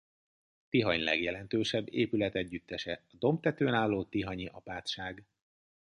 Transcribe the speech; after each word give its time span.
Tihany 0.69 1.01
legjelentősebb 1.03 1.93
épületegyüttese 1.93 3.03
a 3.07 3.15
dombtetőn 3.19 3.73
álló 3.73 4.03
tihanyi 4.05 4.45
apátság. 4.45 5.25